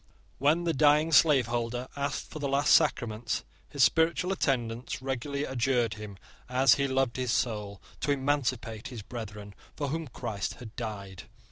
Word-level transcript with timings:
When 0.39 0.63
the 0.63 0.73
dying 0.73 1.11
slaveholder 1.11 1.87
asked 1.95 2.31
for 2.31 2.39
the 2.39 2.47
last 2.47 2.73
sacraments, 2.73 3.43
his 3.69 3.83
spiritual 3.83 4.31
attendants 4.31 4.99
regularly 4.99 5.43
adjured 5.43 5.93
him, 5.93 6.17
as 6.49 6.73
he 6.73 6.87
loved 6.87 7.17
his 7.17 7.31
soul, 7.31 7.79
to 7.99 8.09
emancipate 8.11 8.87
his 8.87 9.03
brethren 9.03 9.53
for 9.75 9.89
whom 9.89 10.07
Christ 10.07 10.55
had 10.55 10.75
died. 10.75 11.25